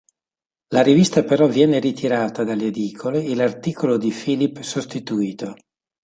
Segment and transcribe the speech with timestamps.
[0.69, 5.53] La rivista però viene ritirata dalle edicole e l'articolo di Philip sostituito.